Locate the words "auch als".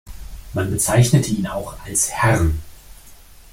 1.45-2.09